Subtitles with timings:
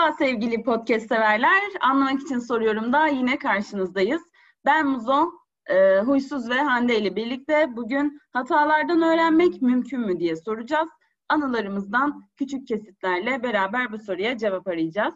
[0.00, 1.62] Merhaba sevgili podcast severler.
[1.80, 4.22] Anlamak için soruyorum da yine karşınızdayız.
[4.64, 5.30] Ben Muzo,
[5.66, 10.88] e, Huysuz ve Hande ile birlikte bugün hatalardan öğrenmek mümkün mü diye soracağız.
[11.28, 15.14] Anılarımızdan küçük kesitlerle beraber bu soruya cevap arayacağız.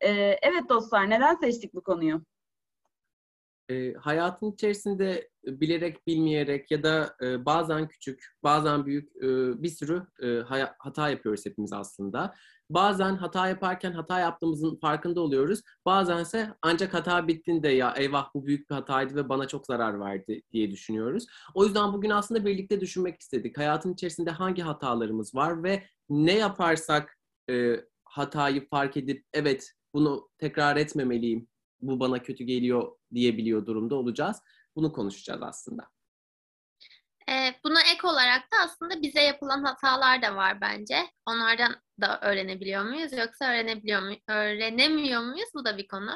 [0.00, 0.10] E,
[0.42, 2.22] evet dostlar neden seçtik bu konuyu?
[3.70, 9.28] E, hayatın içerisinde bilerek bilmeyerek ya da e, bazen küçük bazen büyük e,
[9.62, 10.40] bir sürü e,
[10.78, 12.34] hata yapıyoruz hepimiz aslında.
[12.70, 15.62] Bazen hata yaparken hata yaptığımızın farkında oluyoruz.
[15.86, 20.42] Bazense ancak hata bittiğinde ya eyvah bu büyük bir hataydı ve bana çok zarar verdi
[20.52, 21.26] diye düşünüyoruz.
[21.54, 23.58] O yüzden bugün aslında birlikte düşünmek istedik.
[23.58, 27.18] Hayatın içerisinde hangi hatalarımız var ve ne yaparsak
[27.50, 31.48] e, hatayı fark edip evet bunu tekrar etmemeliyim,
[31.80, 34.42] bu bana kötü geliyor diyebiliyor durumda olacağız.
[34.76, 35.95] Bunu konuşacağız aslında.
[37.46, 40.96] E, buna ek olarak da aslında bize yapılan hatalar da var bence.
[41.26, 45.48] Onlardan da öğrenebiliyor muyuz yoksa öğrenebiliyor mu öğrenemiyor muyuz?
[45.54, 46.10] Bu da bir konu.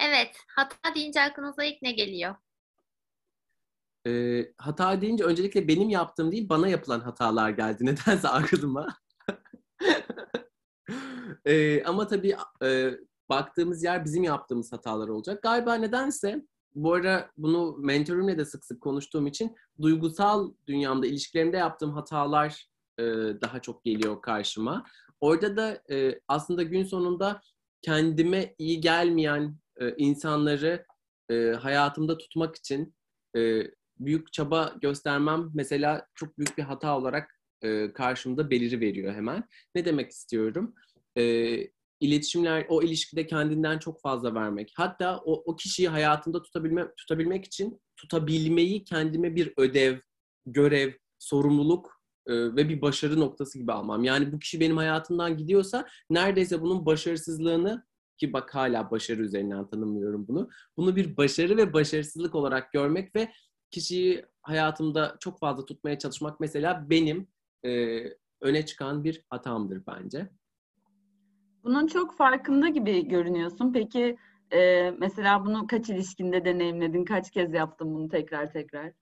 [0.00, 2.34] Evet, hata deyince aklınıza ilk ne geliyor?
[4.06, 8.96] E, hata deyince öncelikle benim yaptığım değil, bana yapılan hatalar geldi nedense aklıma.
[11.44, 12.90] e, ama tabii e,
[13.28, 15.42] baktığımız yer bizim yaptığımız hatalar olacak.
[15.42, 16.42] Galiba nedense
[16.84, 23.04] bu ara bunu mentorumla da sık sık konuştuğum için duygusal dünyamda, ilişkilerimde yaptığım hatalar e,
[23.42, 24.84] daha çok geliyor karşıma.
[25.20, 27.40] Orada da e, aslında gün sonunda
[27.82, 30.86] kendime iyi gelmeyen e, insanları
[31.30, 32.94] e, hayatımda tutmak için
[33.36, 33.62] e,
[33.98, 39.44] büyük çaba göstermem mesela çok büyük bir hata olarak e, karşımda beliri veriyor hemen.
[39.74, 40.74] Ne demek istiyorum?
[41.18, 41.22] E,
[42.00, 44.72] iletişimler, o ilişkide kendinden çok fazla vermek.
[44.76, 49.98] Hatta o, o kişiyi hayatında tutabilme, tutabilmek için tutabilmeyi kendime bir ödev,
[50.46, 54.04] görev, sorumluluk e, ve bir başarı noktası gibi almam.
[54.04, 57.88] Yani bu kişi benim hayatımdan gidiyorsa neredeyse bunun başarısızlığını
[58.18, 60.50] ki bak hala başarı üzerinden tanımlıyorum bunu.
[60.76, 63.32] Bunu bir başarı ve başarısızlık olarak görmek ve
[63.70, 67.28] kişiyi hayatımda çok fazla tutmaya çalışmak mesela benim
[67.64, 68.02] e,
[68.40, 70.30] öne çıkan bir hatamdır bence.
[71.64, 73.72] Bunun çok farkında gibi görünüyorsun.
[73.72, 74.16] Peki
[74.52, 77.04] e, mesela bunu kaç ilişkinde deneyimledin?
[77.04, 78.92] Kaç kez yaptın bunu tekrar tekrar?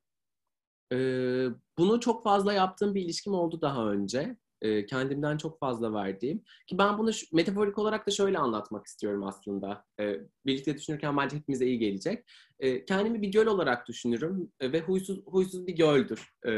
[0.93, 1.47] Ee,
[1.78, 6.43] bunu çok fazla yaptığım bir ilişkim oldu daha önce e, kendimden çok fazla verdiğim.
[6.67, 9.84] Ki ben bunu metaforik olarak da şöyle anlatmak istiyorum aslında.
[10.00, 12.25] E, birlikte düşünürken bence hepimize iyi gelecek.
[12.59, 16.31] E, kendimi bir göl olarak düşünürüm e, ve huysuz huysuz bir göldür.
[16.47, 16.53] E,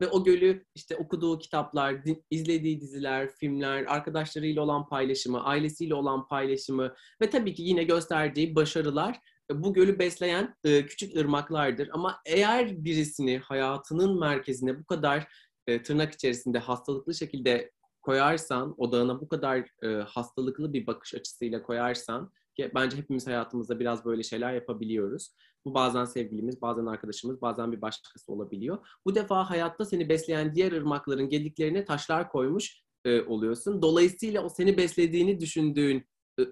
[0.00, 6.28] ve o gölü işte okuduğu kitaplar, din, izlediği diziler, filmler, arkadaşlarıyla olan paylaşımı, ailesiyle olan
[6.28, 9.20] paylaşımı ve tabii ki yine gösterdiği başarılar
[9.50, 11.88] e, bu gölü besleyen e, küçük ırmaklardır.
[11.92, 15.28] Ama eğer birisini hayatının merkezine bu kadar
[15.66, 17.72] e, tırnak içerisinde hastalıklı şekilde
[18.02, 24.04] koyarsan, odağına bu kadar e, hastalıklı bir bakış açısıyla koyarsan ki bence hepimiz hayatımızda biraz
[24.04, 25.30] böyle şeyler yapabiliyoruz.
[25.64, 28.86] Bu bazen sevgilimiz, bazen arkadaşımız, bazen bir başkası olabiliyor.
[29.04, 33.82] Bu defa hayatta seni besleyen diğer ırmakların gediklerine taşlar koymuş e, oluyorsun.
[33.82, 36.06] Dolayısıyla o seni beslediğini düşündüğün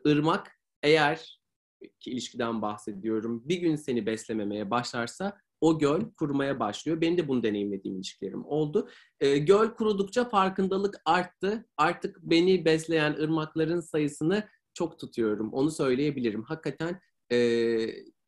[0.06, 1.40] ırmak eğer
[2.00, 7.00] ki ilişkiden bahsediyorum bir gün seni beslememeye başlarsa o göl kurumaya başlıyor.
[7.00, 8.90] Benim de bunu deneyimlediğim ilişkilerim oldu.
[9.20, 11.66] E, göl kurudukça farkındalık arttı.
[11.76, 15.52] Artık beni besleyen ırmakların sayısını çok tutuyorum.
[15.52, 16.42] Onu söyleyebilirim.
[16.42, 17.00] Hakikaten
[17.32, 17.38] e,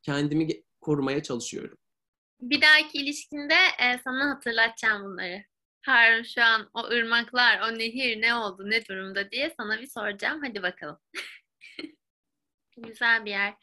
[0.02, 0.48] kendimi
[0.80, 1.78] korumaya çalışıyorum.
[2.40, 5.44] Bir dahaki ilişkinde e, sana hatırlatacağım bunları.
[5.82, 10.40] Harun şu an o ırmaklar, o nehir ne oldu, ne durumda diye sana bir soracağım.
[10.44, 10.98] Hadi bakalım.
[12.76, 13.54] Güzel bir yer.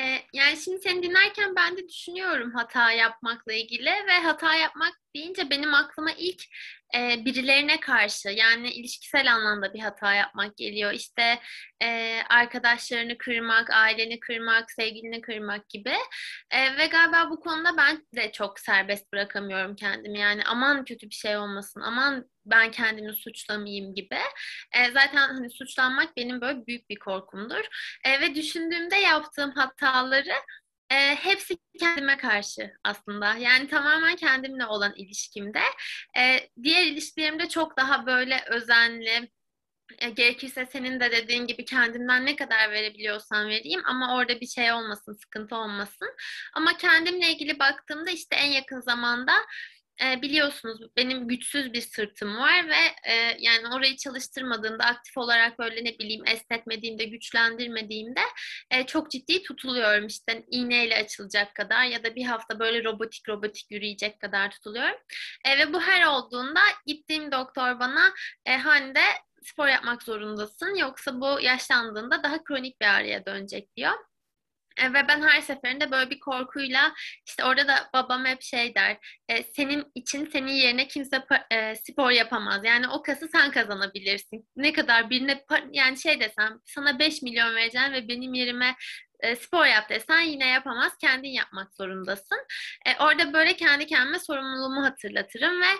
[0.00, 5.50] Ee, yani şimdi seni dinlerken ben de düşünüyorum hata yapmakla ilgili ve hata yapmak deyince
[5.50, 6.42] benim aklıma ilk
[6.96, 10.92] e, birilerine karşı yani ilişkisel anlamda bir hata yapmak geliyor.
[10.92, 11.38] İşte
[11.82, 15.94] e, arkadaşlarını kırmak, aileni kırmak, sevgilini kırmak gibi.
[16.50, 20.18] E, ve galiba bu konuda ben de çok serbest bırakamıyorum kendimi.
[20.18, 24.18] Yani aman kötü bir şey olmasın, aman ben kendimi suçlamayayım gibi.
[24.72, 27.64] E, zaten hani suçlanmak benim böyle büyük bir korkumdur.
[28.04, 30.34] E, ve düşündüğümde yaptığım hataları
[30.90, 33.34] e, hepsi kendime karşı aslında.
[33.34, 35.60] Yani tamamen kendimle olan ilişkimde.
[36.18, 39.30] E, diğer ilişkilerimde çok daha böyle özenli,
[39.98, 44.72] e, gerekirse senin de dediğin gibi kendimden ne kadar verebiliyorsam vereyim ama orada bir şey
[44.72, 46.08] olmasın, sıkıntı olmasın.
[46.54, 49.32] Ama kendimle ilgili baktığımda işte en yakın zamanda
[50.04, 55.84] e, biliyorsunuz benim güçsüz bir sırtım var ve e, yani orayı çalıştırmadığımda aktif olarak böyle
[55.84, 58.20] ne bileyim esnetmediğimde güçlendirmediğimde
[58.70, 60.06] e, çok ciddi tutuluyorum.
[60.06, 64.98] İşte iğneyle açılacak kadar ya da bir hafta böyle robotik robotik yürüyecek kadar tutuluyorum.
[65.44, 68.12] E, ve bu her olduğunda gittiğim doktor bana
[68.46, 69.00] e, Hande
[69.42, 70.74] spor yapmak zorundasın.
[70.74, 74.07] Yoksa bu yaşlandığında daha kronik bir ağrıya dönecek diyor.
[74.78, 76.94] E, ve ben her seferinde böyle bir korkuyla
[77.26, 78.98] işte orada da babam hep şey der
[79.28, 82.64] e, senin için senin yerine kimse e, spor yapamaz.
[82.64, 84.48] Yani o kası sen kazanabilirsin.
[84.56, 88.74] Ne kadar birine yani şey desem sana 5 milyon vereceğim ve benim yerime
[89.20, 90.92] e, spor yap desen yine yapamaz.
[91.00, 92.38] Kendin yapmak zorundasın.
[92.86, 95.70] E, orada böyle kendi kendime sorumluluğumu hatırlatırım ve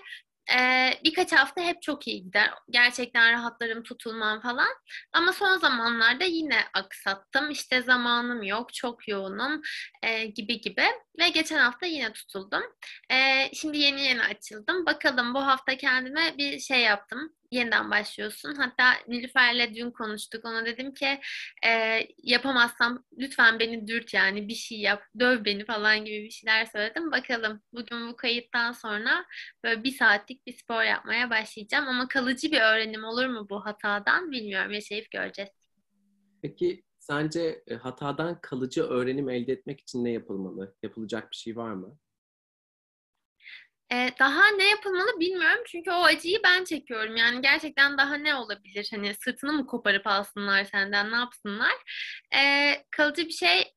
[0.56, 2.50] e, birkaç hafta hep çok iyi gider.
[2.70, 4.68] Gerçekten rahatlarım, tutulmam falan.
[5.12, 7.50] Ama son zamanlarda yine aksattım.
[7.50, 9.62] İşte zamanım yok, çok yoğunum
[10.02, 10.84] e, gibi gibi.
[11.18, 12.62] Ve geçen hafta yine tutuldum.
[13.12, 14.86] E, şimdi yeni yeni açıldım.
[14.86, 18.54] Bakalım bu hafta kendime bir şey yaptım yeniden başlıyorsun.
[18.54, 20.44] Hatta Nilüfer'le dün konuştuk.
[20.44, 21.20] Ona dedim ki
[21.66, 26.66] e, yapamazsam lütfen beni dürt yani bir şey yap, döv beni falan gibi bir şeyler
[26.66, 27.12] söyledim.
[27.12, 29.24] Bakalım bugün bu kayıttan sonra
[29.64, 31.88] böyle bir saatlik bir spor yapmaya başlayacağım.
[31.88, 34.72] Ama kalıcı bir öğrenim olur mu bu hatadan bilmiyorum.
[34.72, 35.50] Yaşayıp göreceğiz.
[36.42, 40.74] Peki sence e, hatadan kalıcı öğrenim elde etmek için ne yapılmalı?
[40.82, 41.98] Yapılacak bir şey var mı?
[43.92, 47.16] Ee, daha ne yapılmalı bilmiyorum çünkü o acıyı ben çekiyorum.
[47.16, 48.88] Yani gerçekten daha ne olabilir?
[48.90, 51.72] Hani sırtını mı koparıp alsınlar senden ne yapsınlar?
[52.36, 53.74] Ee, kalıcı bir şey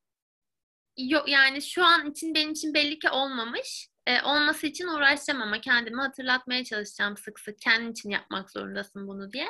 [0.97, 3.87] yok yani şu an için benim için belli ki olmamış.
[4.07, 7.61] Ee, olması için uğraşacağım ama kendimi hatırlatmaya çalışacağım sık sık.
[7.61, 9.47] Kendin için yapmak zorundasın bunu diye.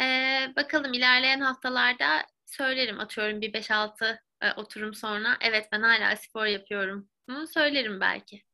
[0.00, 5.36] Ee, bakalım ilerleyen haftalarda söylerim atıyorum bir 5-6 e, oturum sonra.
[5.40, 7.08] Evet ben hala spor yapıyorum.
[7.28, 8.49] Bunu söylerim belki.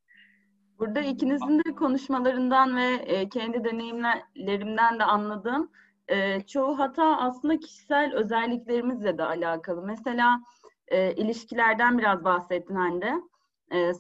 [0.79, 5.71] Burada ikinizin de konuşmalarından ve e, kendi deneyimlerimden de anladığım
[6.09, 9.83] e, çoğu hata aslında kişisel özelliklerimizle de alakalı.
[9.83, 10.41] Mesela
[10.89, 13.15] e, ilişkilerden biraz bahsettin Hande.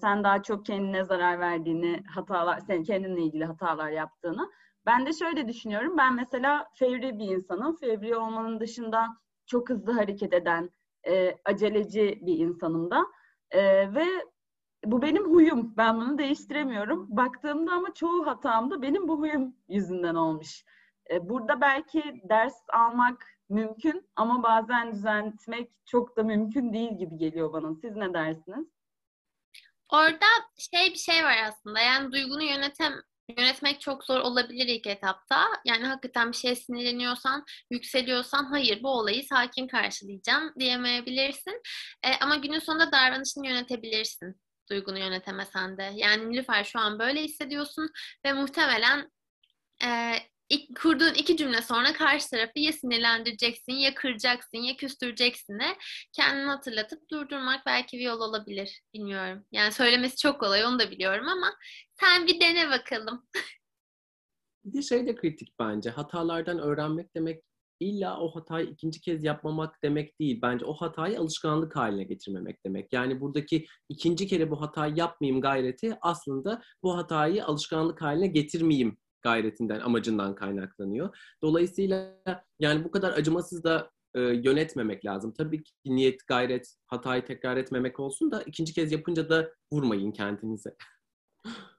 [0.00, 4.50] Sen daha çok kendine zarar verdiğini, hatalar, sen kendinle ilgili hatalar yaptığını.
[4.86, 5.96] Ben de şöyle düşünüyorum.
[5.98, 7.76] Ben mesela fevri bir insanım.
[7.76, 9.06] Fevri olmanın dışında
[9.46, 10.70] çok hızlı hareket eden,
[11.44, 13.06] aceleci bir insanım da.
[13.94, 14.06] Ve
[14.92, 15.74] bu benim huyum.
[15.76, 17.06] Ben bunu değiştiremiyorum.
[17.16, 20.64] Baktığımda ama çoğu hatam da benim bu huyum yüzünden olmuş.
[21.10, 27.52] E, burada belki ders almak mümkün ama bazen düzeltmek çok da mümkün değil gibi geliyor
[27.52, 27.74] bana.
[27.74, 28.66] Siz ne dersiniz?
[29.92, 30.26] Orada
[30.58, 31.80] şey bir şey var aslında.
[31.80, 32.92] Yani duygunu yönetem
[33.38, 35.46] yönetmek çok zor olabilir ilk etapta.
[35.64, 41.62] Yani hakikaten bir şeye sinirleniyorsan, yükseliyorsan hayır bu olayı sakin karşılayacağım diyemeyebilirsin.
[42.02, 44.40] E, ama günün sonunda davranışını yönetebilirsin
[44.70, 45.92] duygunu yönetemesen de.
[45.94, 47.90] Yani Nilüfer şu an böyle hissediyorsun
[48.26, 49.10] ve muhtemelen
[49.84, 50.16] e,
[50.48, 55.76] ilk, kurduğun iki cümle sonra karşı tarafı ya sinirlendireceksin, ya kıracaksın, ya küstüreceksin de
[56.12, 58.82] kendini hatırlatıp durdurmak belki bir yol olabilir.
[58.94, 59.44] Bilmiyorum.
[59.52, 61.54] Yani söylemesi çok kolay onu da biliyorum ama
[62.00, 63.26] sen bir dene bakalım.
[64.64, 65.90] bir şey de kritik bence.
[65.90, 67.42] Hatalardan öğrenmek demek
[67.80, 70.38] illa o hatayı ikinci kez yapmamak demek değil.
[70.42, 72.92] Bence o hatayı alışkanlık haline getirmemek demek.
[72.92, 79.80] Yani buradaki ikinci kere bu hatayı yapmayayım gayreti aslında bu hatayı alışkanlık haline getirmeyeyim gayretinden,
[79.80, 81.16] amacından kaynaklanıyor.
[81.42, 82.22] Dolayısıyla
[82.58, 85.34] yani bu kadar acımasız da e, yönetmemek lazım.
[85.38, 90.74] Tabii ki niyet, gayret, hatayı tekrar etmemek olsun da ikinci kez yapınca da vurmayın kendinize.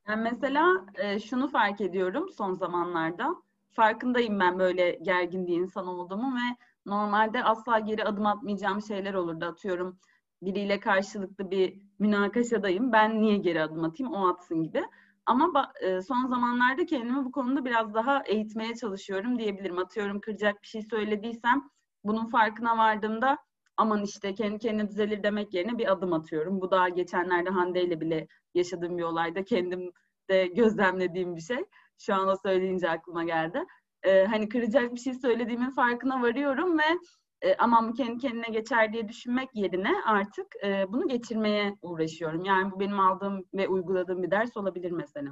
[0.08, 3.36] Yani mesela e, şunu fark ediyorum son zamanlarda
[3.77, 6.55] farkındayım ben böyle gergin bir insan olduğumu ve
[6.86, 9.46] normalde asla geri adım atmayacağım şeyler olurdu.
[9.46, 10.00] Atıyorum
[10.41, 12.91] biriyle karşılıklı bir münakaşadayım.
[12.91, 14.13] Ben niye geri adım atayım?
[14.13, 14.84] O atsın gibi.
[15.25, 19.77] Ama e, son zamanlarda kendimi bu konuda biraz daha eğitmeye çalışıyorum diyebilirim.
[19.79, 21.69] Atıyorum kıracak bir şey söylediysem
[22.03, 23.38] bunun farkına vardığımda
[23.77, 26.62] aman işte kendi kendine düzelir demek yerine bir adım atıyorum.
[26.62, 29.91] Bu daha geçenlerde Hande ile bile yaşadığım bir olayda kendim
[30.29, 31.65] de gözlemlediğim bir şey.
[31.98, 33.66] Şu an o söyleyince aklıma geldi.
[34.04, 37.00] Ee, hani kıracak bir şey söylediğimin farkına varıyorum ve
[37.42, 42.46] e, aman bu kendi kendine geçer diye düşünmek yerine artık e, bunu geçirmeye uğraşıyorum.
[42.46, 45.32] Yani bu benim aldığım ve uyguladığım bir ders olabilir mesela.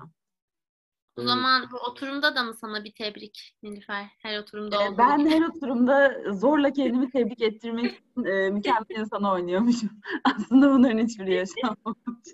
[1.18, 4.06] O zaman bu oturumda da mı sana bir tebrik Nilüfer?
[4.22, 5.30] Her oturumda ee, olduğu Ben gibi.
[5.30, 9.90] her oturumda zorla kendimi tebrik ettirmek için e, mükemmel insana oynuyormuşum.
[10.24, 12.30] Aslında bunların hiçbiri yaşanmamış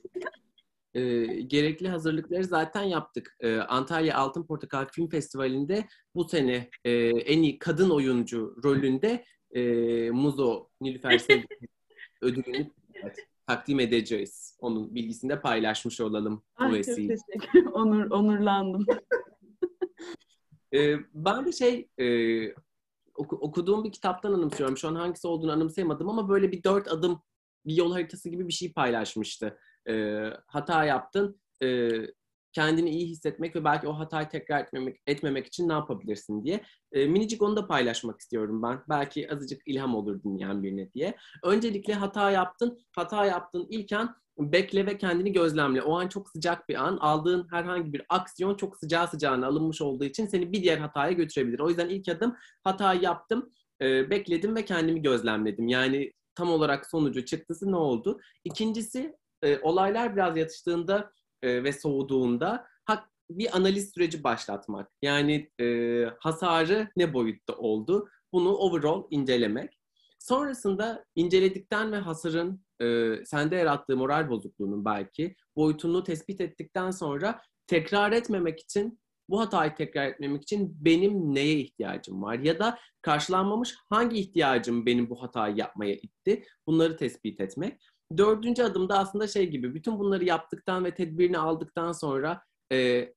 [0.94, 3.36] e, gerekli hazırlıkları zaten yaptık.
[3.40, 9.62] E, Antalya Altın Portakal Film Festivali'nde bu sene e, en iyi kadın oyuncu rolünde e,
[10.12, 11.48] Muzo Nilüfer Sevgi
[12.22, 14.58] ödülünü evet, takdim edeceğiz.
[14.60, 17.16] Onun bilgisini de paylaşmış olalım bu Ay, vesileyle.
[17.18, 18.86] Çok teşekkür Onur, onurlandım.
[20.74, 22.06] e, ben de şey e,
[23.16, 24.78] oku, okuduğum bir kitaptan anımsıyorum.
[24.78, 27.22] Şu an hangisi olduğunu anımsayamadım ama böyle bir dört adım
[27.66, 29.58] bir yol haritası gibi bir şey paylaşmıştı
[29.90, 31.42] e, hata yaptın.
[31.64, 31.90] E,
[32.54, 36.64] kendini iyi hissetmek ve belki o hatayı tekrar etmemek, etmemek için ne yapabilirsin diye.
[36.92, 38.80] E, minicik onu da paylaşmak istiyorum ben.
[38.90, 41.16] Belki azıcık ilham olur dinleyen birine diye.
[41.44, 42.80] Öncelikle hata yaptın.
[42.96, 45.82] Hata yaptın ilken bekle ve kendini gözlemle.
[45.82, 46.98] O an çok sıcak bir an.
[46.98, 51.60] Aldığın herhangi bir aksiyon çok sıcağı sıcağına alınmış olduğu için seni bir diğer hataya götürebilir.
[51.60, 53.50] O yüzden ilk adım hatayı yaptım,
[53.82, 55.68] e, bekledim ve kendimi gözlemledim.
[55.68, 58.20] Yani tam olarak sonucu çıktısı ne oldu?
[58.44, 64.92] İkincisi e, olaylar biraz yatıştığında e, ve soğuduğunda hak, bir analiz süreci başlatmak.
[65.02, 68.10] Yani e, hasarı ne boyutta oldu?
[68.34, 69.80] Bunu overall incelemek.
[70.20, 78.12] Sonrasında inceledikten ve hasarın e, sende yarattığı moral bozukluğunun belki boyutunu tespit ettikten sonra tekrar
[78.12, 82.40] etmemek için bu hatayı tekrar etmemek için benim neye ihtiyacım var?
[82.40, 86.44] Ya da karşılanmamış hangi ihtiyacım benim bu hatayı yapmaya itti?
[86.68, 87.82] Bunları tespit etmek.
[88.18, 93.10] Dördüncü adımda aslında şey gibi, bütün bunları yaptıktan ve tedbirini aldıktan sonra e,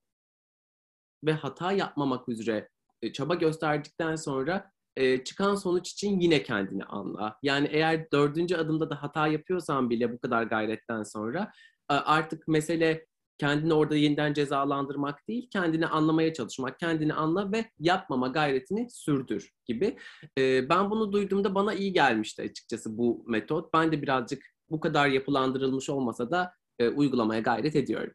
[1.24, 2.68] ve hata yapmamak üzere
[3.02, 7.38] e, çaba gösterdikten sonra e, çıkan sonuç için yine kendini anla.
[7.42, 11.52] Yani eğer dördüncü adımda da hata yapıyorsan bile bu kadar gayretten sonra
[11.90, 13.06] e, artık mesele
[13.38, 19.98] kendini orada yeniden cezalandırmak değil, kendini anlamaya çalışmak, kendini anla ve yapmama gayretini sürdür gibi.
[20.38, 23.74] E, ben bunu duyduğumda bana iyi gelmişti açıkçası bu metot.
[23.74, 28.14] Ben de birazcık bu kadar yapılandırılmış olmasa da e, uygulamaya gayret ediyorum.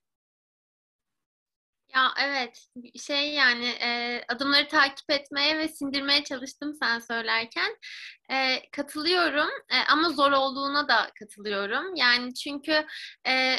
[1.95, 2.67] Ya evet
[2.99, 7.77] şey yani e, adımları takip etmeye ve sindirmeye çalıştım sen söylerken.
[8.31, 11.95] E, katılıyorum e, ama zor olduğuna da katılıyorum.
[11.95, 12.85] Yani çünkü
[13.27, 13.55] e,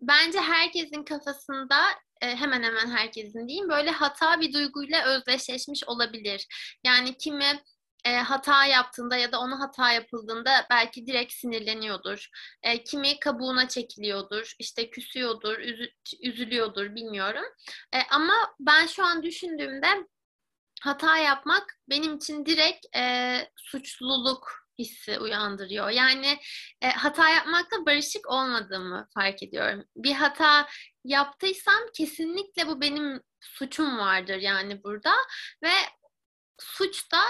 [0.00, 1.78] bence herkesin kafasında
[2.20, 6.46] e, hemen hemen herkesin diyeyim böyle hata bir duyguyla özdeşleşmiş olabilir.
[6.84, 7.62] Yani kimi
[8.04, 12.28] e, hata yaptığında ya da ona hata yapıldığında belki direkt sinirleniyordur.
[12.62, 15.90] E, kimi kabuğuna çekiliyordur, işte küsüyordur, üzü,
[16.22, 17.44] üzülüyordur bilmiyorum.
[17.94, 19.88] E, ama ben şu an düşündüğümde
[20.80, 25.90] hata yapmak benim için direkt e, suçluluk hissi uyandırıyor.
[25.90, 26.38] Yani
[26.82, 29.84] e, hata yapmakta barışık olmadığımı fark ediyorum.
[29.96, 30.68] Bir hata
[31.04, 35.12] yaptıysam kesinlikle bu benim suçum vardır yani burada
[35.62, 35.72] ve
[36.58, 37.20] suç da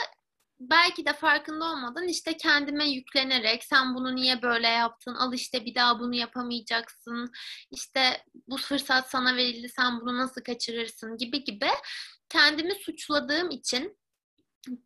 [0.60, 5.14] belki de farkında olmadan işte kendime yüklenerek sen bunu niye böyle yaptın?
[5.14, 7.30] Al işte bir daha bunu yapamayacaksın.
[7.70, 11.16] İşte bu fırsat sana verildi sen bunu nasıl kaçırırsın?
[11.16, 11.68] gibi gibi
[12.28, 13.98] kendimi suçladığım için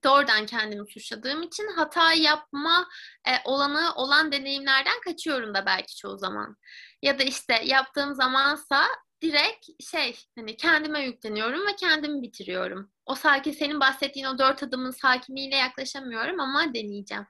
[0.04, 2.88] doğrudan kendimi suçladığım için hata yapma
[3.28, 6.56] e, olanağı olan deneyimlerden kaçıyorum da belki çoğu zaman.
[7.02, 8.86] Ya da işte yaptığım zamansa
[9.22, 12.90] direkt şey hani kendime yükleniyorum ve kendimi bitiriyorum.
[13.06, 17.26] O sakin senin bahsettiğin o dört adımın sakinliğiyle yaklaşamıyorum ama deneyeceğim.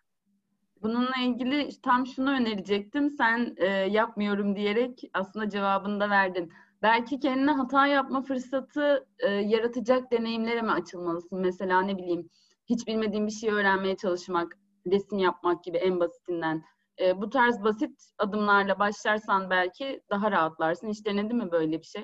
[0.82, 3.11] Bununla ilgili tam şunu önerecektim.
[3.11, 6.52] Sen e, yapmıyorum diyerek aslında cevabını da verdin.
[6.82, 11.40] Belki kendine hata yapma fırsatı e, yaratacak deneyimlere mi açılmalısın?
[11.40, 12.30] Mesela ne bileyim
[12.66, 16.64] hiç bilmediğin bir şey öğrenmeye çalışmak, resim yapmak gibi en basitinden
[17.00, 20.88] e, bu tarz basit adımlarla başlarsan belki daha rahatlarsın.
[20.90, 22.02] Hiç denedin mi böyle bir şey?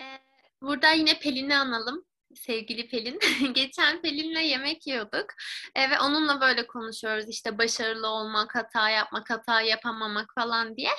[0.00, 0.18] Ee,
[0.62, 2.04] burada yine Pelin'i analım.
[2.34, 3.18] Sevgili Pelin.
[3.54, 5.26] Geçen Pelin'le yemek yiyorduk
[5.74, 10.90] e, ve onunla böyle konuşuyoruz işte başarılı olmak, hata yapmak, hata yapamamak falan diye.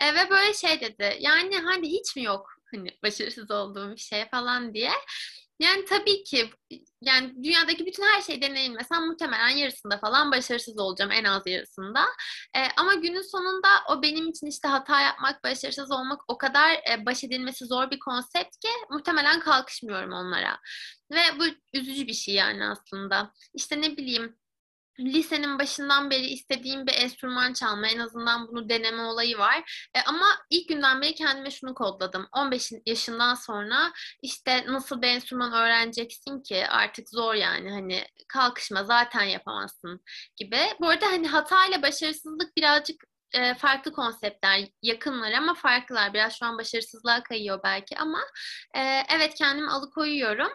[0.00, 4.28] E, ve böyle şey dedi yani hani hiç mi yok hani başarısız olduğum bir şey
[4.28, 4.90] falan diye.
[5.58, 6.50] Yani tabii ki
[7.00, 12.04] yani dünyadaki bütün her şeyi deneyimlesem muhtemelen yarısında falan başarısız olacağım en az yarısında.
[12.56, 17.06] E, ama günün sonunda o benim için işte hata yapmak, başarısız olmak o kadar e,
[17.06, 20.58] baş edilmesi zor bir konsept ki muhtemelen kalkışmıyorum onlara.
[21.12, 21.44] Ve bu
[21.78, 23.32] üzücü bir şey yani aslında.
[23.54, 24.36] İşte ne bileyim
[25.00, 29.88] lisenin başından beri istediğim bir enstrüman çalma, en azından bunu deneme olayı var.
[29.94, 32.28] E, ama ilk günden beri kendime şunu kodladım.
[32.32, 39.22] 15 yaşından sonra işte nasıl bir enstrüman öğreneceksin ki artık zor yani hani kalkışma zaten
[39.24, 40.00] yapamazsın
[40.36, 40.60] gibi.
[40.80, 46.14] Bu arada hani hata ile başarısızlık birazcık e, farklı konseptler, yakınlar ama farklılar.
[46.14, 48.18] Biraz şu an başarısızlığa kayıyor belki ama
[48.74, 48.80] e,
[49.16, 50.48] evet kendimi alıkoyuyorum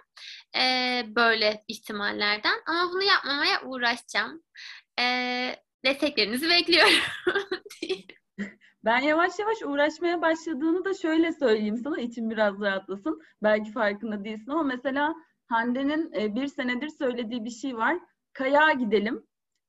[0.58, 2.62] e, böyle ihtimallerden.
[2.66, 4.44] Ama bunu yapmamaya uğraşacağım.
[5.00, 5.06] E,
[5.86, 6.94] desteklerinizi bekliyorum.
[8.86, 13.22] Ben yavaş yavaş uğraşmaya başladığını da şöyle söyleyeyim sana içim biraz rahatlasın.
[13.44, 15.16] Belki farkında değilsin ama mesela
[15.48, 17.98] Hande'nin bir senedir söylediği bir şey var.
[18.34, 19.28] Kayağa gidelim.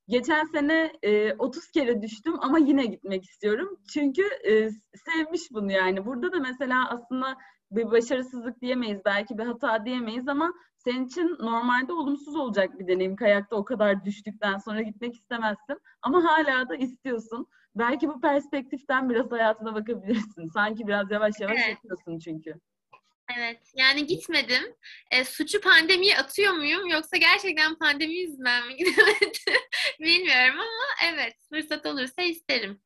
[0.09, 3.81] Geçen sene e, 30 kere düştüm ama yine gitmek istiyorum.
[3.93, 6.07] Çünkü e, sevmiş bunu yani.
[6.07, 7.37] Burada da mesela aslında
[7.71, 13.17] bir başarısızlık diyemeyiz, belki bir hata diyemeyiz ama senin için normalde olumsuz olacak bir deneyim.
[13.17, 17.47] Kayakta o kadar düştükten sonra gitmek istemezsin ama hala da istiyorsun.
[17.77, 20.47] Belki bu perspektiften biraz hayatına bakabilirsin.
[20.47, 21.75] Sanki biraz yavaş yavaş Evet.
[21.75, 22.55] yapıyorsun çünkü.
[23.39, 24.63] Evet, yani gitmedim.
[25.11, 29.31] E, suçu pandemiye atıyor muyum yoksa gerçekten pandemi yüzünden mi gidemedim
[30.01, 32.81] bilmiyorum ama evet fırsat olursa isterim.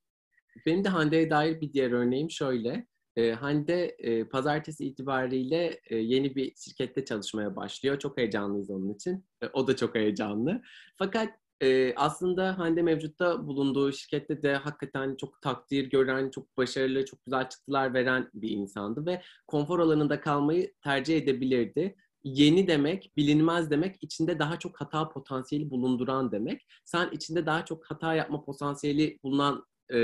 [0.66, 2.86] Benim de Hande'ye dair bir diğer örneğim şöyle.
[3.16, 7.98] E, Hande e, pazartesi itibariyle e, yeni bir şirkette çalışmaya başlıyor.
[7.98, 9.26] Çok heyecanlıyız onun için.
[9.42, 10.62] E, o da çok heyecanlı.
[10.96, 11.28] Fakat
[11.62, 17.48] e, aslında Hande mevcutta bulunduğu şirkette de hakikaten çok takdir gören, çok başarılı, çok güzel
[17.48, 21.96] çıktılar veren bir insandı ve konfor alanında kalmayı tercih edebilirdi.
[22.24, 26.66] Yeni demek, bilinmez demek, içinde daha çok hata potansiyeli bulunduran demek.
[26.84, 29.98] Sen içinde daha çok hata yapma potansiyeli bulunan e,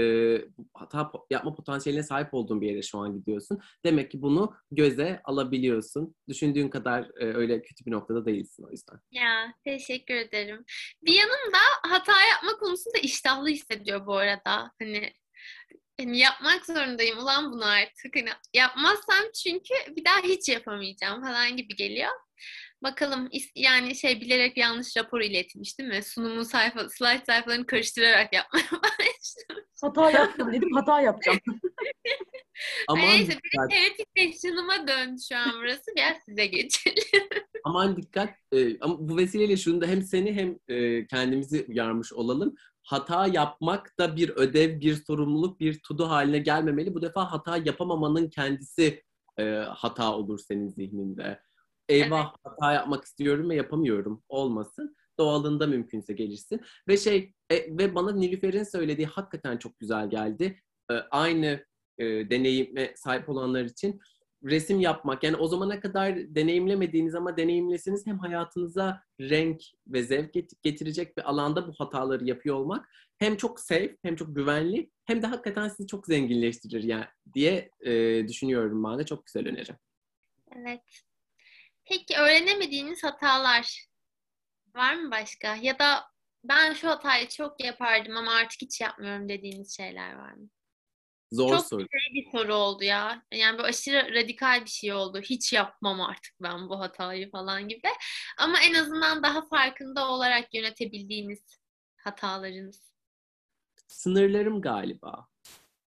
[0.75, 3.61] hata yapma potansiyeline sahip olduğun bir yere şu an gidiyorsun.
[3.85, 6.15] Demek ki bunu göze alabiliyorsun.
[6.29, 9.01] Düşündüğün kadar e, öyle kötü bir noktada değilsin o yüzden.
[9.11, 10.65] Ya teşekkür ederim.
[11.03, 14.71] Bir yanım da hata yapma konusunda iştahlı hissediyor bu arada.
[14.81, 15.13] Hani
[16.01, 18.17] hani yapmak zorundayım ulan bunu artık.
[18.17, 22.11] Hani yapmazsam çünkü bir daha hiç yapamayacağım falan gibi geliyor.
[22.85, 26.03] Bakalım yani şey bilerek yanlış rapor iletilmiş değil mi?
[26.03, 29.65] Sunumun sayfa, slide sayfalarını karıştırarak yapmaya başladım.
[29.83, 31.39] Hata yaptım dedim hata yapacağım.
[32.89, 35.83] Aman Neyse dikkat, benim teoretik seksiyonuma döndü şu an burası.
[35.97, 37.29] Biraz size geçelim.
[37.65, 38.31] aman dikkat.
[38.53, 42.55] E, ama bu vesileyle şunu da hem seni hem e, kendimizi uyarmış olalım.
[42.83, 46.95] Hata yapmak da bir ödev, bir sorumluluk, bir tudu haline gelmemeli.
[46.95, 49.03] Bu defa hata yapamamanın kendisi
[49.39, 51.41] e, hata olur senin zihninde.
[51.89, 54.23] Eyvah hata yapmak istiyorum ve yapamıyorum.
[54.29, 54.97] Olmasın.
[55.19, 56.61] Doğalında mümkünse gelirsin.
[56.89, 60.61] Ve şey e, ve bana Nilüfer'in söylediği hakikaten çok güzel geldi.
[60.91, 61.65] E, aynı
[61.99, 64.01] e, deneyime sahip olanlar için
[64.45, 70.63] resim yapmak yani o zamana kadar deneyimlemediğiniz ama deneyimlesiniz hem hayatınıza renk ve zevk get-
[70.63, 72.89] getirecek bir alanda bu hataları yapıyor olmak
[73.19, 77.93] hem çok safe hem çok güvenli hem de hakikaten sizi çok zenginleştirir yani diye e,
[78.29, 79.71] düşünüyorum ben de çok güzel öneri.
[80.57, 80.81] Evet.
[81.85, 83.87] Peki öğrenemediğiniz hatalar
[84.75, 85.57] var mı başka?
[85.57, 86.05] Ya da
[86.45, 90.49] ben şu hatayı çok yapardım ama artık hiç yapmıyorum dediğiniz şeyler var mı?
[91.33, 91.81] Zor Çok soru.
[91.81, 93.23] şey bir soru oldu ya.
[93.33, 95.21] Yani böyle aşırı radikal bir şey oldu.
[95.21, 97.89] Hiç yapmam artık ben bu hatayı falan gibi.
[98.39, 101.59] Ama en azından daha farkında olarak yönetebildiğiniz
[101.97, 102.95] hatalarınız.
[103.87, 105.27] Sınırlarım galiba.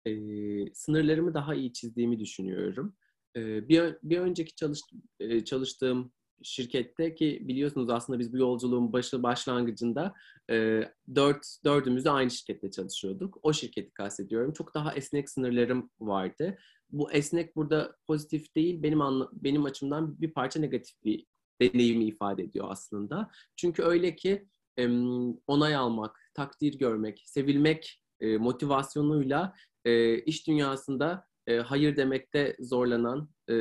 [0.06, 2.96] Ee, sınırlarımı daha iyi çizdiğimi düşünüyorum.
[3.36, 4.80] Ee, bir, bir önceki çalış,
[5.20, 6.12] e, çalıştığım
[6.42, 10.14] şirkette ki biliyorsunuz aslında biz bu yolculuğun başı başlangıcında
[10.50, 10.82] e,
[11.14, 13.38] dört dördümüz de aynı şirkette çalışıyorduk.
[13.42, 14.52] O şirketi kastediyorum.
[14.52, 16.58] Çok daha esnek sınırlarım vardı.
[16.90, 21.26] Bu esnek burada pozitif değil, benim anla, benim açımdan bir parça negatif bir
[21.60, 23.30] deneyimi ifade ediyor aslında.
[23.56, 31.58] Çünkü öyle ki em, onay almak, takdir görmek, sevilmek e, motivasyonuyla e, iş dünyasında e,
[31.58, 33.54] hayır demekte zorlanan e,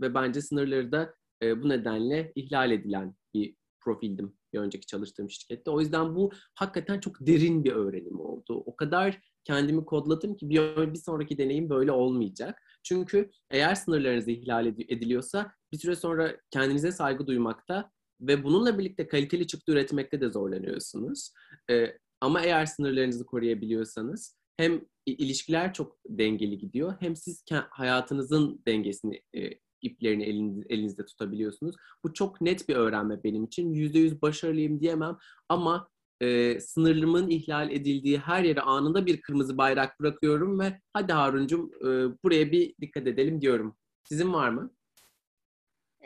[0.00, 5.70] ve bence sınırları da e, bu nedenle ihlal edilen bir profildim bir önceki çalıştığım şirkette.
[5.70, 8.62] O yüzden bu hakikaten çok derin bir öğrenim oldu.
[8.66, 12.62] O kadar kendimi kodladım ki bir, bir sonraki deneyim böyle olmayacak.
[12.82, 19.08] Çünkü eğer sınırlarınız ihlal edi- ediliyorsa bir süre sonra kendinize saygı duymakta ve bununla birlikte
[19.08, 21.32] kaliteli çıktı üretmekte de zorlanıyorsunuz.
[21.70, 29.50] Ee, ama eğer sınırlarınızı koruyabiliyorsanız hem ilişkiler çok dengeli gidiyor hem siz hayatınızın dengesini e,
[29.82, 31.76] iplerini eliniz, elinizde tutabiliyorsunuz.
[32.04, 33.72] Bu çok net bir öğrenme benim için.
[33.72, 35.88] Yüzde yüz başarılıyım diyemem ama
[36.20, 41.88] e, sınırımın ihlal edildiği her yere anında bir kırmızı bayrak bırakıyorum ve hadi Haruncum e,
[42.24, 43.76] buraya bir dikkat edelim diyorum.
[44.08, 44.74] Sizin var mı?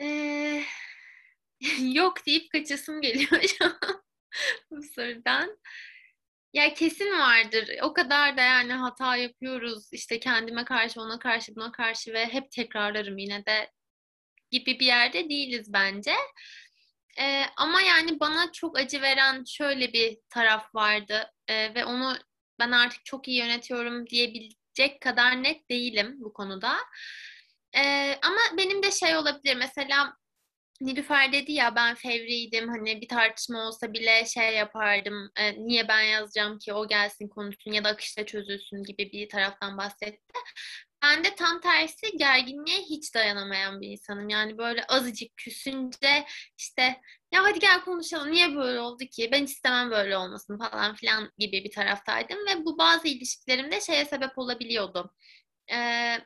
[0.01, 0.63] Ee,
[1.93, 4.01] yok deyip kaçasım geliyor şu an.
[6.53, 7.69] Ya kesin vardır.
[7.81, 9.93] O kadar da yani hata yapıyoruz.
[9.93, 13.71] İşte kendime karşı, ona karşı, buna karşı ve hep tekrarlarım yine de
[14.51, 16.13] gibi bir yerde değiliz bence.
[17.19, 22.17] Ee, ama yani bana çok acı veren şöyle bir taraf vardı Ee, ve onu
[22.59, 26.77] ben artık çok iyi yönetiyorum diyebilecek kadar net değilim bu konuda.
[27.75, 30.17] Ee, ama benim de şey olabilir mesela
[30.81, 36.01] Nilüfer dedi ya ben fevriydim hani bir tartışma olsa bile şey yapardım e, niye ben
[36.01, 40.33] yazacağım ki o gelsin konuşsun ya da akışta çözülsün gibi bir taraftan bahsetti.
[41.03, 44.29] Ben de tam tersi gerginliğe hiç dayanamayan bir insanım.
[44.29, 46.25] Yani böyle azıcık küsünce
[46.57, 46.81] işte
[47.31, 51.63] ya hadi gel konuşalım niye böyle oldu ki ben istemem böyle olmasın falan filan gibi
[51.63, 55.13] bir taraftaydım ve bu bazı ilişkilerimde şeye sebep olabiliyordu.
[55.73, 56.17] Ee,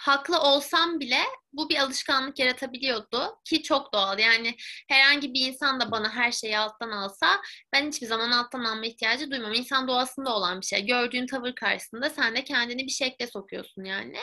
[0.00, 1.20] haklı olsam bile
[1.52, 4.18] bu bir alışkanlık yaratabiliyordu ki çok doğal.
[4.18, 4.56] Yani
[4.88, 7.40] herhangi bir insan da bana her şeyi alttan alsa
[7.72, 9.52] ben hiçbir zaman alttan alma ihtiyacı duymam.
[9.52, 10.86] İnsan doğasında olan bir şey.
[10.86, 14.18] Gördüğün tavır karşısında sen de kendini bir şekle sokuyorsun yani.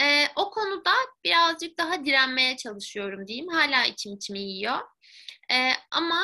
[0.00, 0.92] Ee, o konuda
[1.24, 3.48] birazcık daha direnmeye çalışıyorum diyeyim.
[3.48, 4.78] Hala içim içimi yiyor.
[5.52, 6.22] Ee, ama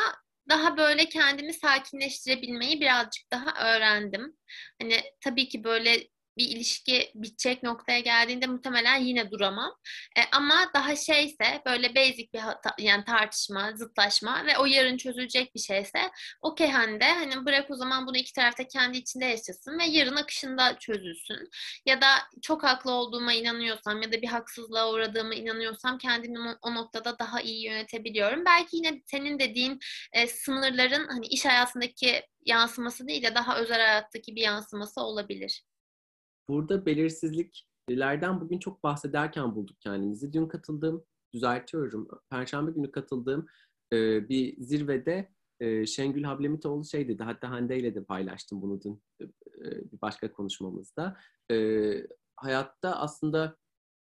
[0.49, 4.37] daha böyle kendimi sakinleştirebilmeyi birazcık daha öğrendim.
[4.83, 9.77] Hani tabii ki böyle bir ilişki bitecek noktaya geldiğinde muhtemelen yine duramam.
[10.17, 15.55] E, ama daha şeyse böyle basic bir hata, yani tartışma, zıtlaşma ve o yarın çözülecek
[15.55, 16.11] bir şeyse
[16.43, 20.79] okey Hande hani bırak o zaman bunu iki tarafta kendi içinde yaşasın ve yarın akışında
[20.79, 21.51] çözülsün.
[21.87, 22.07] Ya da
[22.43, 27.65] çok haklı olduğuma inanıyorsam ya da bir haksızlığa uğradığıma inanıyorsam kendimi o noktada daha iyi
[27.67, 28.45] yönetebiliyorum.
[28.45, 29.79] Belki yine senin dediğin
[30.13, 35.63] e, sınırların hani iş hayatındaki yansıması değil de daha özel hayattaki bir yansıması olabilir
[36.49, 40.33] burada belirsizliklerden bugün çok bahsederken bulduk kendimizi.
[40.33, 43.47] Dün katıldığım, düzeltiyorum, Perşembe günü katıldığım
[43.93, 47.23] e, bir zirvede e, Şengül Hablemitoğlu şey dedi.
[47.23, 51.17] Hatta Hande ile de paylaştım bunu dün e, bir başka konuşmamızda.
[51.51, 51.57] E,
[52.37, 53.57] hayatta aslında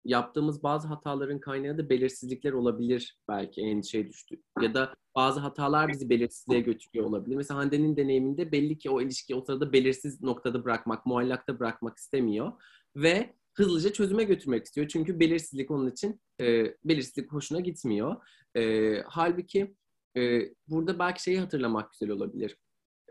[0.06, 4.42] yaptığımız bazı hataların kaynağı da belirsizlikler olabilir belki endişeye düştü.
[4.62, 7.36] Ya da bazı hatalar bizi belirsizliğe götürüyor olabilir.
[7.36, 12.52] Mesela Hande'nin deneyiminde belli ki o ilişkiyi o sırada belirsiz noktada bırakmak, muallakta bırakmak istemiyor.
[12.96, 14.88] Ve hızlıca çözüme götürmek istiyor.
[14.88, 18.16] Çünkü belirsizlik onun için, e, belirsizlik hoşuna gitmiyor.
[18.56, 19.76] E, halbuki
[20.18, 22.58] e, burada belki şeyi hatırlamak güzel olabilir.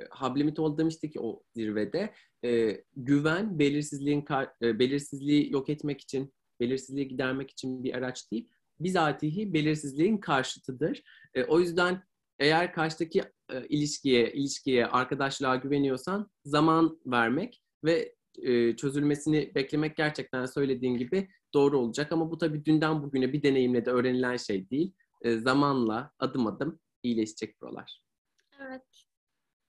[0.00, 4.24] E, Hablemitoğlu demişti ki o zirvede e, güven belirsizliğin
[4.62, 8.48] e, belirsizliği yok etmek için belirsizliği gidermek için bir araç değil,
[8.80, 11.02] bizatihi belirsizliğin karşıtıdır.
[11.34, 12.02] E, o yüzden
[12.38, 20.96] eğer karşıdaki e, ilişkiye, ilişkiye, arkadaşlığa güveniyorsan zaman vermek ve e, çözülmesini beklemek gerçekten söylediğin
[20.96, 22.12] gibi doğru olacak.
[22.12, 24.92] Ama bu tabii dünden bugüne bir deneyimle de öğrenilen şey değil.
[25.22, 28.02] E, zamanla adım adım iyileşecek buralar.
[28.60, 29.07] Evet.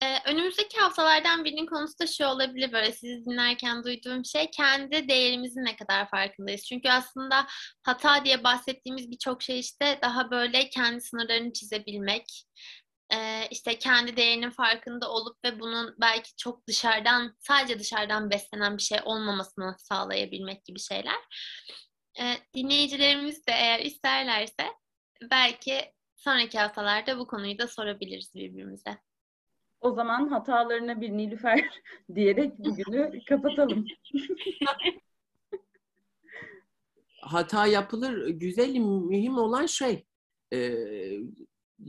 [0.04, 5.66] Ee, önümüzdeki haftalardan birinin konusu da şu olabilir böyle sizi dinlerken duyduğum şey kendi değerimizin
[5.66, 6.66] ne kadar farkındayız.
[6.66, 7.48] Çünkü aslında
[7.84, 12.44] hata diye bahsettiğimiz birçok şey işte daha böyle kendi sınırlarını çizebilmek,
[13.14, 18.84] e, işte kendi değerinin farkında olup ve bunun belki çok dışarıdan sadece dışarıdan beslenen bir
[18.84, 21.20] şey olmamasını sağlayabilmek gibi şeyler.
[22.20, 24.68] E, dinleyicilerimiz de eğer isterlerse
[25.32, 29.09] belki sonraki haftalarda bu konuyu da sorabiliriz birbirimize.
[29.82, 31.82] O zaman hatalarına bir Nilüfer
[32.16, 33.86] diyerek bugünü kapatalım.
[37.22, 38.28] Hata yapılır.
[38.28, 40.06] Güzel, mühim olan şey
[40.54, 40.72] e,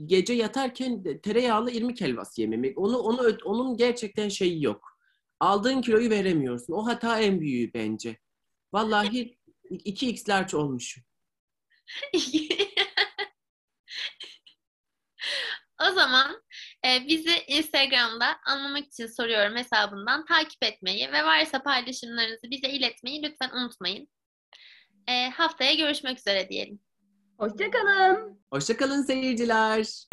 [0.05, 2.77] gece yatarken tereyağlı irmik helvası yememek.
[2.77, 4.97] Onu onu onun gerçekten şeyi yok.
[5.39, 6.73] Aldığın kiloyu veremiyorsun.
[6.73, 8.17] O hata en büyüğü bence.
[8.73, 9.37] Vallahi
[9.69, 11.03] 2x large olmuşum.
[15.89, 16.43] o zaman
[16.85, 23.49] e, bizi Instagram'da anlamak için soruyorum hesabından takip etmeyi ve varsa paylaşımlarınızı bize iletmeyi lütfen
[23.57, 24.07] unutmayın.
[25.07, 26.79] E, haftaya görüşmek üzere diyelim.
[27.37, 28.39] Hoşçakalın.
[28.51, 30.05] Hoşçakalın seyirciler.